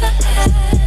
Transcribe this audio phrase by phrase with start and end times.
[0.00, 0.77] the head.